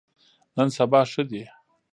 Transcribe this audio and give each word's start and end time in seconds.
نن 0.55 0.67
سبا 0.77 1.01
ښه 1.11 1.23
دي. 1.29 1.43